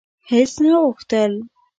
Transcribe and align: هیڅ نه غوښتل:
هیڅ 0.29 0.51
نه 0.63 0.71
غوښتل: 0.83 1.31